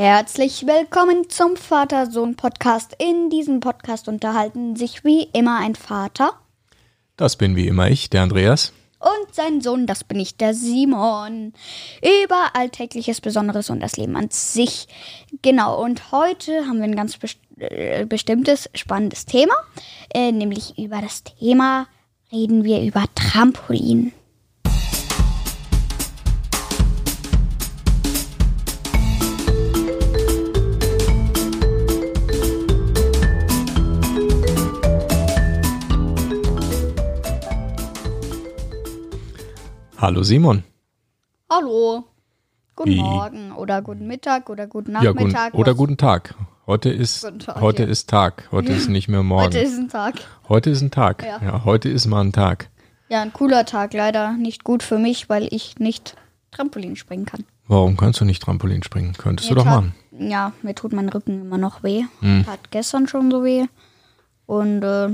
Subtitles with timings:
[0.00, 2.94] Herzlich willkommen zum Vater-Sohn-Podcast.
[3.00, 6.34] In diesem Podcast unterhalten sich wie immer ein Vater
[7.16, 8.72] Das bin wie immer ich, der Andreas.
[9.00, 11.52] und sein Sohn, das bin ich, der Simon,
[12.00, 14.86] über Alltägliches, Besonderes und das Leben an sich.
[15.42, 19.54] Genau, und heute haben wir ein ganz best äh, bestimmtes, spannendes Thema,
[20.14, 21.88] äh, nämlich über das Thema
[22.30, 24.12] reden wir über Trampolin.
[39.98, 40.62] Hallo Simon.
[41.50, 42.04] Hallo.
[42.76, 43.00] Guten Wie?
[43.00, 45.54] Morgen oder guten Mittag oder guten Ja, guten, Nachmittag.
[45.54, 46.34] oder guten Tag.
[46.66, 47.88] Heute ist Guten Tag, heute ja.
[47.88, 48.48] ist Tag.
[48.52, 49.46] Heute ist nicht mehr morgen.
[49.46, 50.14] Heute ist ein Tag.
[50.48, 51.24] heute ist ein Tag.
[51.24, 51.40] Ja.
[51.42, 51.64] Ja.
[51.64, 52.70] heute ist mal ein Tag.
[53.08, 53.94] Ja, ein cooler Tag.
[53.94, 56.14] Leider nicht gut für mich, weil ich nicht
[56.50, 57.44] Trampolin springen kann.
[57.66, 59.14] Warum kannst du nicht Trampolin springen?
[59.16, 59.94] Könntest du Mir doch tat- machen.
[60.12, 62.04] Ja, mir tut mein Rücken immer noch weh.
[62.20, 62.46] Hm.
[62.46, 63.66] Hat gestern schon so weh.
[64.46, 65.08] Und äh,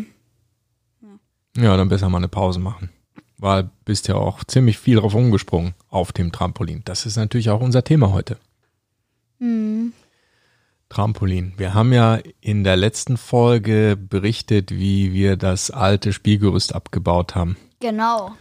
[1.57, 2.91] Ja, dann besser mal eine Pause machen.
[3.39, 6.83] Weil bist ja auch ziemlich viel drauf umgesprungen auf dem Trampolin.
[6.85, 8.37] Das ist natürlich auch unser Thema heute.
[9.39, 9.93] hm,
[10.89, 11.55] Trampolin.
[11.57, 17.57] Wir haben ja in der letzten Folge berichtet, wie wir das alte Spielgerüst abgebaut haben.
[17.81, 18.37] genau.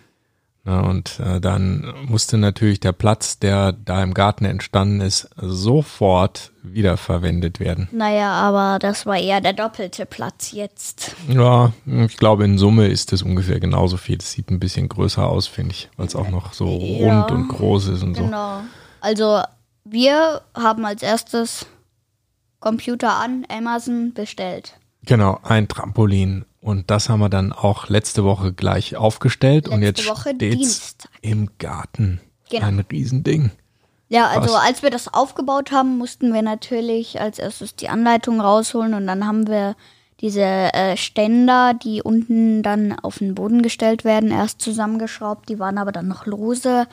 [0.66, 6.53] Na, und äh, dann musste natürlich der Platz, der da im Garten entstanden ist, sofort
[6.61, 7.89] wiederverwendet werden.
[7.92, 11.16] Naja, aber das war eher der doppelte Platz jetzt.
[11.28, 14.17] Ja, ich glaube, in Summe ist es ungefähr genauso viel.
[14.20, 17.08] Es sieht ein bisschen größer aus, finde ich, weil es auch noch so Ja.
[17.25, 18.23] rund und groß ist und so.
[18.23, 18.61] Genau.
[19.02, 19.42] Also,
[19.83, 21.66] wir haben als erstes
[22.61, 24.77] Computer an Amazon bestellt.
[25.05, 26.45] Genau, ein Trampolin.
[26.64, 29.67] Und das haben wir dann auch letzte Woche gleich aufgestellt.
[29.67, 31.11] und Letzte jetzt Woche steht's Dienstag.
[31.22, 32.22] im Garten.
[32.50, 32.66] Genau.
[32.66, 33.52] Ein Riesending.
[34.08, 34.61] Ja, also Was?
[34.61, 39.28] als wir das aufgebaut haben, mussten wir natürlich als erstes die Anleitung rausholen und dann
[39.28, 39.75] haben wir
[40.22, 45.49] diese äh, Ständer, die unten dann auf den Boden gestellt werden, erst zusammengeschraubt.
[45.49, 46.88] Die waren aber dann noch lose.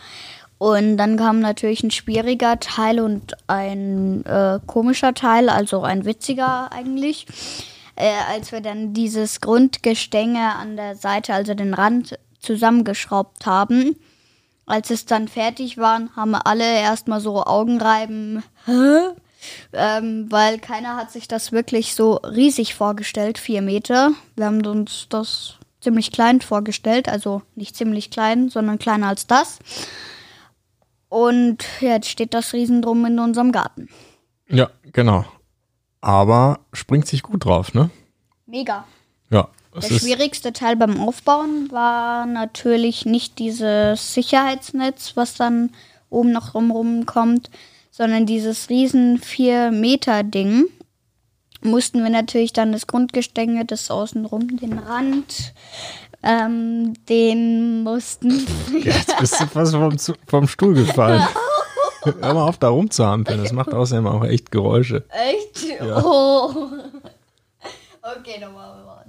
[0.59, 6.72] Und dann kam natürlich ein schwieriger Teil und ein äh, komischer Teil, also ein witziger
[6.72, 7.27] eigentlich.
[8.00, 13.97] Äh, als wir dann dieses Grundgestänge an der Seite, also den Rand, zusammengeschraubt haben.
[14.65, 21.28] Als es dann fertig waren, haben alle erstmal so Augenreiben, ähm, weil keiner hat sich
[21.28, 24.12] das wirklich so riesig vorgestellt, vier Meter.
[24.37, 29.59] Wir haben uns das ziemlich klein vorgestellt, also nicht ziemlich klein, sondern kleiner als das.
[31.09, 33.89] Und jetzt steht das Riesendrum in unserem Garten.
[34.49, 35.27] Ja, genau.
[36.00, 37.91] Aber springt sich gut drauf, ne?
[38.47, 38.84] Mega.
[39.31, 39.49] Ja.
[39.75, 45.71] Der schwierigste Teil beim Aufbauen war natürlich nicht dieses Sicherheitsnetz, was dann
[46.09, 47.50] oben noch rumrum kommt,
[47.91, 50.65] sondern dieses riesen 4 Meter Ding.
[51.62, 55.53] Mussten wir natürlich dann das Grundgestänge, das außenrum, den Rand,
[56.22, 58.47] ähm, den mussten
[58.83, 59.97] jetzt bist du fast vom,
[60.27, 61.22] vom Stuhl gefallen.
[62.21, 63.43] Hör mal auf, da rumzuhampeln.
[63.43, 65.05] Das macht außerdem auch echt Geräusche.
[65.11, 65.65] Echt?
[65.81, 66.03] Ja.
[66.05, 66.50] Oh.
[68.03, 69.05] Okay, nochmal.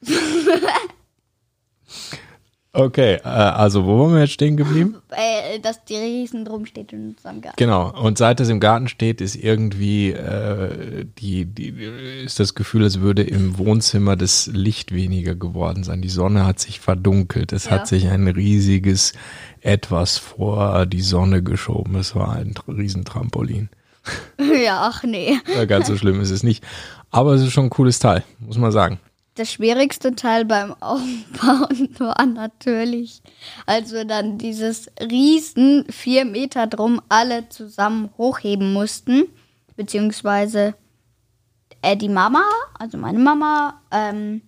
[2.78, 4.96] Okay, äh, also wo waren wir jetzt stehen geblieben?
[5.10, 7.56] Äh, dass die riesen drum steht in unserem Garten.
[7.56, 7.90] Genau.
[8.02, 11.68] Und seit es im Garten steht, ist irgendwie äh, die, die
[12.24, 16.02] ist das Gefühl, als würde im Wohnzimmer das Licht weniger geworden sein.
[16.02, 17.52] Die Sonne hat sich verdunkelt.
[17.52, 17.70] Es Ja.
[17.70, 19.14] hat sich ein riesiges
[19.62, 21.94] etwas vor die Sonne geschoben.
[21.94, 23.70] Es war ein Tr- Riesentrampolin.
[24.64, 25.38] Ja, ach nee.
[25.54, 26.62] Ja, ganz so schlimm ist es nicht.
[27.10, 28.98] Aber es ist schon ein cooles Teil, muss man sagen.
[29.36, 33.22] Der schwierigste Teil beim Aufbauen war natürlich,
[33.66, 39.24] als wir dann dieses riesen vier Meter drum alle zusammen hochheben mussten,
[39.76, 40.74] beziehungsweise
[41.82, 42.44] äh, die Mama,
[42.78, 44.42] also meine Mama, ähm,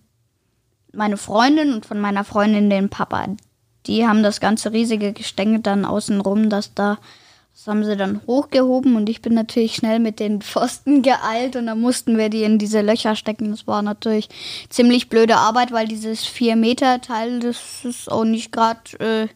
[0.91, 3.27] meine Freundin und von meiner Freundin den Papa.
[3.85, 6.97] Die haben das ganze riesige Gestänge dann außenrum, das da,
[7.53, 11.65] das haben sie dann hochgehoben und ich bin natürlich schnell mit den Pfosten geeilt und
[11.65, 13.51] dann mussten wir die in diese Löcher stecken.
[13.51, 14.29] Das war natürlich
[14.69, 19.27] ziemlich blöde Arbeit, weil dieses 4 Meter Teil, das ist auch nicht gerade äh,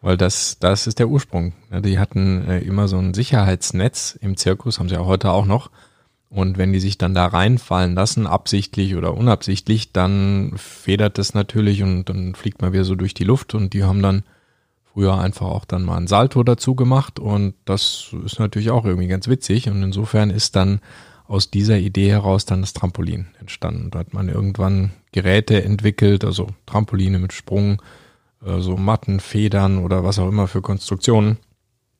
[0.00, 1.54] Weil das, das ist der Ursprung.
[1.72, 5.46] Ja, die hatten äh, immer so ein Sicherheitsnetz im Zirkus, haben sie ja heute auch
[5.46, 5.72] noch.
[6.30, 11.82] Und wenn die sich dann da reinfallen lassen, absichtlich oder unabsichtlich, dann federt das natürlich
[11.82, 14.22] und dann fliegt man wieder so durch die Luft und die haben dann
[14.92, 19.08] früher einfach auch dann mal ein Salto dazu gemacht und das ist natürlich auch irgendwie
[19.08, 20.80] ganz witzig und insofern ist dann
[21.26, 23.90] aus dieser Idee heraus dann das Trampolin entstanden.
[23.90, 27.80] Da hat man irgendwann Geräte entwickelt, also Trampoline mit Sprung,
[28.44, 31.38] äh, so Matten, Federn oder was auch immer für Konstruktionen.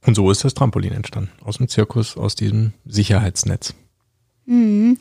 [0.04, 1.30] Und so ist das Trampolin entstanden.
[1.42, 3.74] Aus dem Zirkus, aus diesem Sicherheitsnetz.
[4.44, 4.98] Mhm.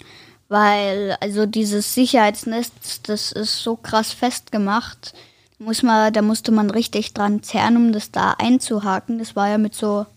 [0.48, 5.14] Weil, also dieses Sicherheitsnetz, das ist so krass festgemacht.
[5.62, 9.20] Muss man, da musste man richtig dran zerren, um das da einzuhaken.
[9.20, 10.08] Das war ja mit so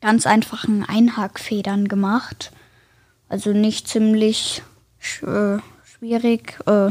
[0.00, 2.52] ganz einfachen Einhakfedern gemacht.
[3.28, 4.62] Also nicht ziemlich
[4.98, 6.88] sch äh, schwierig, äh,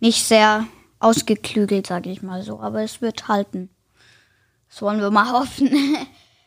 [0.00, 0.66] nicht sehr
[0.98, 2.58] ausgeklügelt, sage ich mal so.
[2.60, 3.68] Aber es wird halten.
[4.70, 5.70] Das wollen wir mal hoffen.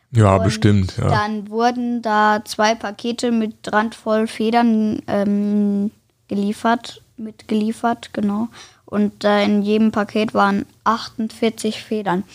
[0.09, 1.07] Ja, Und bestimmt, ja.
[1.07, 5.91] Dann wurden da zwei Pakete mit randvoll Federn ähm,
[6.27, 8.47] geliefert, mitgeliefert, genau.
[8.93, 12.25] Und äh, in jedem Paket waren 48 Federn.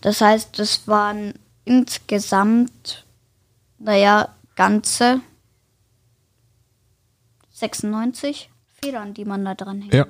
[0.00, 1.32] Das heißt, es waren
[1.64, 3.04] insgesamt,
[3.78, 5.20] naja, ganze
[7.52, 8.50] 96
[8.82, 9.94] Federn, die man da dran hängt.
[9.94, 10.06] Ja.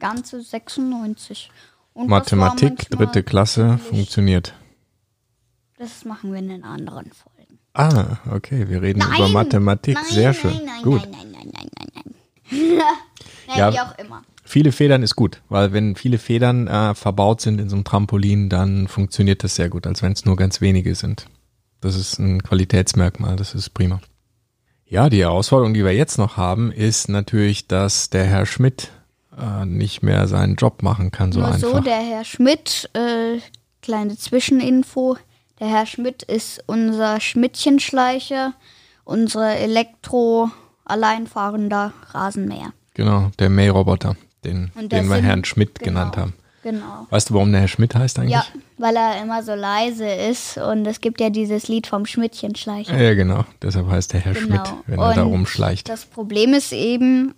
[0.00, 1.50] Ganze 96.
[1.94, 4.52] Und Mathematik, dritte Klasse, funktioniert.
[5.78, 7.58] Das machen wir in den anderen Folgen.
[7.72, 9.94] Ah, okay, wir reden über Mathematik.
[9.94, 10.64] Nein, Sehr nein, schön.
[10.66, 11.00] Nein, gut.
[11.10, 12.14] nein, nein, nein, nein, nein,
[12.50, 12.82] nein.
[13.48, 13.72] nein, Ja.
[13.72, 14.22] wie auch immer.
[14.50, 18.48] Viele Federn ist gut, weil wenn viele Federn äh, verbaut sind in so einem Trampolin,
[18.48, 21.26] dann funktioniert das sehr gut, als wenn es nur ganz wenige sind.
[21.80, 24.00] Das ist ein Qualitätsmerkmal, das ist prima.
[24.86, 28.90] Ja, die Herausforderung, die wir jetzt noch haben, ist natürlich, dass der Herr Schmidt
[29.38, 31.70] äh, nicht mehr seinen Job machen kann, so Nur einfach.
[31.70, 33.38] so, der Herr Schmidt, äh,
[33.82, 35.16] kleine Zwischeninfo.
[35.60, 38.54] Der Herr Schmidt ist unser Schmidtchenschleicher,
[39.04, 42.72] unser Elektro-alleinfahrender Rasenmäher.
[42.94, 45.86] genau, der Mähroboter, den, Und den wir Sinn- Herrn Schmidt genau.
[46.00, 46.34] genannt haben.
[46.62, 47.06] Genau.
[47.08, 48.32] Weißt du, warum der Herr Schmidt heißt eigentlich?
[48.32, 48.44] Ja,
[48.76, 53.00] weil er immer so leise ist und es gibt ja dieses Lied vom Schmidtchenschleicher.
[53.00, 53.46] Ja, genau.
[53.62, 54.46] Deshalb heißt der Herr Genau.
[54.46, 55.88] Schmidt, wenn er da Und rumschleicht.
[55.88, 57.34] Das Problem ist eben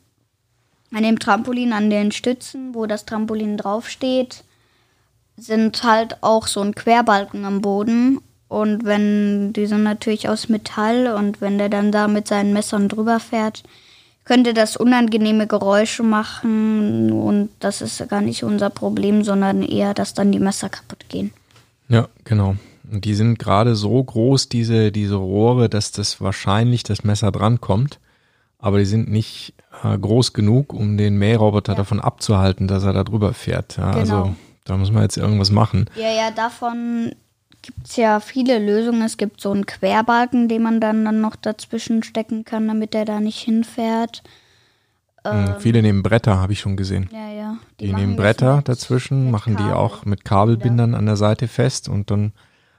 [0.93, 4.43] an dem Trampolin, an den Stützen, wo das Trampolin draufsteht,
[5.37, 8.21] sind halt auch so ein Querbalken am Boden.
[8.49, 12.89] Und wenn die sind natürlich aus Metall und wenn der dann da mit seinen Messern
[12.89, 13.63] drüber fährt,
[14.25, 20.15] könnte das unangenehme Geräusche machen und das ist gar nicht unser Problem, sondern eher, dass
[20.15, 21.33] dann die Messer kaputt gehen.
[21.89, 22.57] Ja, genau.
[22.91, 27.99] Und die sind gerade so groß, diese, diese Rohre, dass das wahrscheinlich das Messer drankommt.
[28.59, 33.03] Aber die sind nicht äh, groß genug, um den Mähroboter davon abzuhalten, dass er da
[33.03, 33.77] drüber fährt.
[33.77, 34.35] Ja, Also Genau.
[34.65, 35.87] da muss man jetzt irgendwas machen.
[35.97, 37.13] Ja, ja, davon
[37.63, 39.03] gibt es ja viele Lösungen.
[39.03, 43.05] Es gibt so einen Querbalken, den man dann, dann noch dazwischen stecken kann, damit der
[43.05, 44.23] da nicht hinfährt.
[45.25, 47.09] Hm, viele nehmen Bretter, habe ich schon gesehen.
[47.13, 47.59] Ja, ja.
[47.79, 49.77] Die, Ähm, machen nehmen Bretter dazwischen, machen die Kabel.
[49.77, 52.33] auch mit Kabelbindern an der Seite fest und dann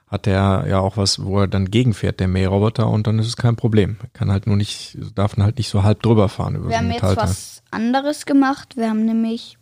[0.08, 3.36] hat der ja auch was, wo er dann gegenfährt, der Mähroboter, und dann ist es
[3.36, 3.96] kein Problem.
[4.02, 6.78] Er Kann halt nur nicht, darf halt nicht so halb drüber fahren über Wir so
[6.78, 8.76] haben jetzt was anderes gemacht.
[8.76, 9.58] Wir haben nämlich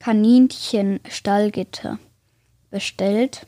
[0.00, 1.98] Kaninchen-Stallgitter
[2.70, 3.46] bestellt,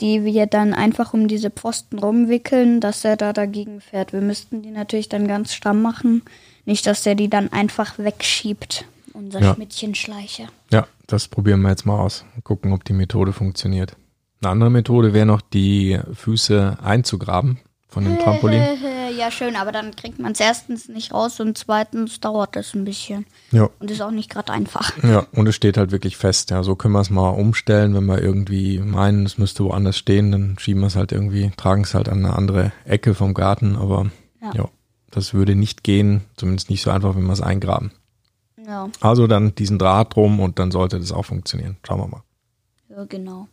[0.00, 4.12] die wir dann einfach um diese Pfosten rumwickeln, dass er da dagegen fährt.
[4.12, 6.22] Wir müssten die natürlich dann ganz stramm machen.
[6.64, 9.54] Nicht, dass er die dann einfach wegschiebt, unser Ja.
[9.54, 10.48] Schmidtchenschleicher.
[10.70, 12.24] Ja, das probieren wir jetzt mal aus.
[12.44, 13.96] Gucken, ob die Methode funktioniert.
[14.40, 18.62] Eine andere Methode wäre noch, die Füße einzugraben von dem Trampolin.
[19.18, 22.84] Ja, schön, aber dann kriegt man es erstens nicht raus und zweitens dauert das ein
[22.84, 23.26] bisschen.
[23.50, 23.68] Ja.
[23.80, 24.92] Und ist auch nicht gerade einfach.
[25.02, 26.50] Ja, und es steht halt wirklich fest.
[26.50, 30.30] Ja, so können wir es mal umstellen, wenn wir irgendwie meinen, es müsste woanders stehen,
[30.30, 33.74] dann schieben wir es halt irgendwie, tragen es halt an eine andere Ecke vom Garten,
[33.74, 34.06] aber
[34.40, 34.68] ja, Ja.
[35.10, 37.90] das würde nicht gehen, zumindest nicht so einfach, wenn wir es eingraben.
[38.64, 41.76] Ja, Also dann diesen Draht drum und dann sollte das auch funktionieren.
[41.84, 42.22] Schauen wir mal.
[42.90, 43.48] ja genau.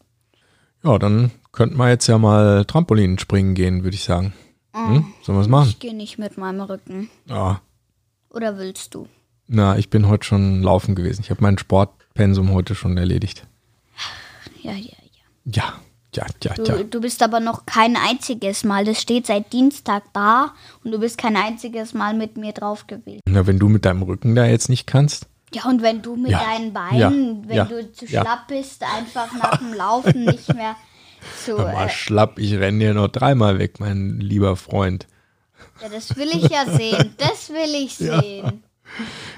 [0.86, 4.34] Ja, dann könnten wir jetzt ja mal Trampolin springen gehen, würde ich sagen.
[4.74, 5.06] Hm?
[5.24, 5.70] Sollen wir es machen?
[5.70, 7.10] Ich gehe nicht mit meinem Rücken.
[7.27, 7.62] Ja,
[8.30, 9.08] Oder willst du?
[9.48, 11.22] na, ich bin heute schon laufen gewesen.
[11.22, 13.46] Ich habe mein Sportpensum heute schon erledigt.
[14.62, 14.77] Ja, ja,
[15.46, 15.63] ja.
[15.63, 15.74] Ja,
[16.15, 16.84] ja, ja, Du, ja.
[16.84, 18.86] du bist aber noch kein einziges Mal.
[18.86, 23.22] Das steht seit Dienstag da und du bist kein einziges Mal mit mir drauf gewesen.
[23.27, 25.27] Na, wenn du mit deinem Rücken da jetzt nicht kannst.
[25.55, 26.39] Ja, und wenn du mit Ja.
[26.39, 27.47] deinen Beinen, Ja.
[27.50, 27.63] wenn Ja.
[27.65, 30.75] du zu schlapp bist, einfach nach dem Laufen nicht mehr
[31.45, 31.55] zu.
[31.57, 35.07] Mal, Äh, schlapp, ich renne dir noch dreimal weg, mein lieber Freund.
[35.81, 37.15] ja, das will ich ja sehen.
[37.17, 38.63] Das will ich sehen.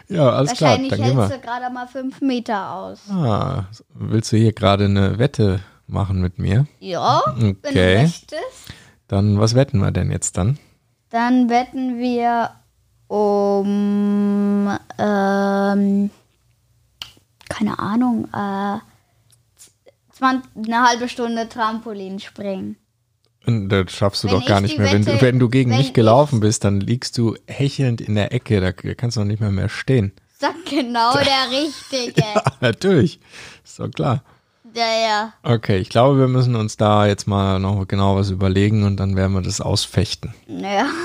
[0.07, 3.09] Ja, alles klar, Wahrscheinlich dann gehen hältst du gerade mal fünf Meter aus.
[3.11, 6.65] Ah, willst du hier gerade eine Wette machen mit mir?
[6.79, 8.01] Ja, wenn du Okay.
[8.03, 8.73] möchtest.
[9.07, 10.57] Dann, was wetten wir denn jetzt dann?
[11.09, 12.51] Dann wetten wir
[13.07, 16.09] um, ähm,
[17.49, 18.77] keine Ahnung, äh,
[20.13, 22.75] 20, eine halbe Stunde Trampolin springen.
[23.45, 24.91] Und das schaffst du Wenn doch gar ich nicht mehr.
[24.91, 28.15] Wenn, du- Wette- wenn du gegen wenn mich gelaufen bist, dann liegst du hechelnd in
[28.15, 28.59] der Ecke.
[28.59, 30.11] Da kannst du noch nicht mehr mehr stehen.
[30.37, 32.23] Sag genau der Richtige.
[32.59, 33.19] Natürlich.
[33.63, 34.23] Ist doch klar.
[34.75, 35.33] Ja, ja.
[35.43, 39.15] Okay, ich glaube, wir müssen uns da jetzt mal noch genau was überlegen und dann
[39.15, 40.33] werden wir das ausfechten.
[40.47, 40.87] ja.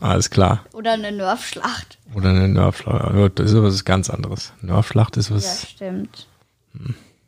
[0.00, 0.64] Alles klar.
[0.72, 1.98] Oder eine Nerfschlacht.
[2.14, 3.14] Oder eine Nerfschlacht.
[3.14, 4.52] Ja, Das ist was ganz anderes.
[4.62, 6.26] Nerfschlacht ist Ja, was, stimmt.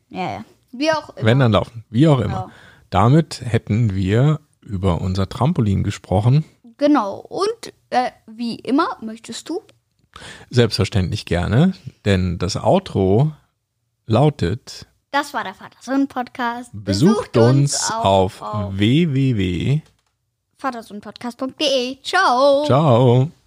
[0.09, 0.45] Ja, ja.
[0.73, 1.27] Wie auch immer.
[1.27, 1.85] wenn dann laufen.
[1.91, 2.33] Wie auch immer.
[2.33, 2.51] Ja.
[2.91, 6.45] Damit hätten wir über unser Trampolin gesprochen.
[6.79, 7.17] Genau.
[7.19, 9.61] Und äh, wie immer möchtest du
[10.51, 11.75] Selbstverständlich gerne,
[12.05, 13.33] denn das Outro
[14.07, 16.71] lautet Das war der Vater-Sohn-Podcast.
[16.73, 19.83] Besucht uns auf auf www.
[20.63, 21.99] vatersohnpodcast.de.
[22.03, 22.65] Ciao.
[22.67, 23.42] Ciao.